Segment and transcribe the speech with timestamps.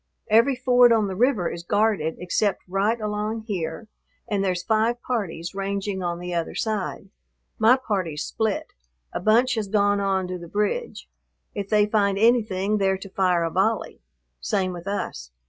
[0.31, 3.87] Every ford on the river is guarded except right along here,
[4.27, 7.09] and there's five parties ranging on the other side.
[7.59, 8.73] My party's split,
[9.13, 11.07] a bunch has gone on to the bridge.
[11.53, 14.01] If they find anything they're to fire a volley.
[14.39, 15.29] Same with us.